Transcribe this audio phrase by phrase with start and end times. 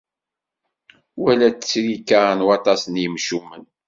[1.23, 3.63] Wala ttrika n waṭas n yimcumen.